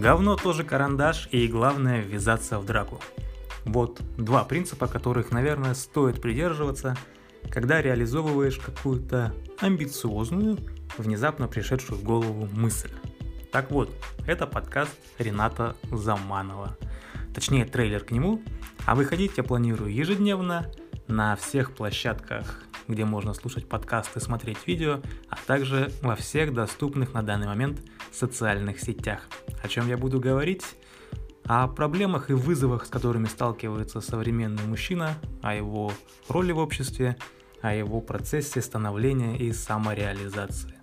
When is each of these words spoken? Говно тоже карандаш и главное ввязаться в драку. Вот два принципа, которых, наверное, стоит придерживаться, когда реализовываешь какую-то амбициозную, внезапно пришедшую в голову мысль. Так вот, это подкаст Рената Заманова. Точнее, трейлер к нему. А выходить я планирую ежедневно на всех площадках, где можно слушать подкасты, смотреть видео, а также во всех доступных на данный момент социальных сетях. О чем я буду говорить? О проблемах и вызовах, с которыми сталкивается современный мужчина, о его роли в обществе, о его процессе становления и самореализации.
Говно 0.00 0.36
тоже 0.36 0.64
карандаш 0.64 1.28
и 1.30 1.46
главное 1.46 2.00
ввязаться 2.00 2.58
в 2.58 2.64
драку. 2.64 3.02
Вот 3.66 4.00
два 4.16 4.44
принципа, 4.44 4.86
которых, 4.86 5.30
наверное, 5.30 5.74
стоит 5.74 6.22
придерживаться, 6.22 6.96
когда 7.50 7.82
реализовываешь 7.82 8.56
какую-то 8.56 9.34
амбициозную, 9.60 10.56
внезапно 10.96 11.48
пришедшую 11.48 11.98
в 11.98 12.02
голову 12.02 12.48
мысль. 12.50 12.90
Так 13.52 13.70
вот, 13.70 13.90
это 14.26 14.46
подкаст 14.46 14.96
Рената 15.18 15.76
Заманова. 15.90 16.78
Точнее, 17.34 17.66
трейлер 17.66 18.02
к 18.02 18.10
нему. 18.10 18.40
А 18.86 18.94
выходить 18.94 19.36
я 19.36 19.42
планирую 19.42 19.92
ежедневно 19.92 20.72
на 21.08 21.36
всех 21.36 21.72
площадках, 21.72 22.62
где 22.88 23.04
можно 23.04 23.34
слушать 23.34 23.68
подкасты, 23.68 24.18
смотреть 24.20 24.66
видео, 24.66 25.02
а 25.28 25.36
также 25.46 25.92
во 26.00 26.16
всех 26.16 26.54
доступных 26.54 27.12
на 27.12 27.22
данный 27.22 27.48
момент 27.48 27.82
социальных 28.10 28.80
сетях. 28.80 29.28
О 29.62 29.68
чем 29.68 29.88
я 29.88 29.96
буду 29.96 30.20
говорить? 30.20 30.64
О 31.44 31.68
проблемах 31.68 32.30
и 32.30 32.32
вызовах, 32.32 32.86
с 32.86 32.88
которыми 32.88 33.26
сталкивается 33.26 34.00
современный 34.00 34.64
мужчина, 34.64 35.16
о 35.42 35.54
его 35.54 35.92
роли 36.28 36.52
в 36.52 36.58
обществе, 36.58 37.16
о 37.60 37.74
его 37.74 38.00
процессе 38.00 38.62
становления 38.62 39.36
и 39.36 39.52
самореализации. 39.52 40.79